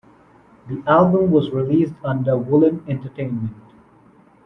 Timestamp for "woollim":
2.31-2.89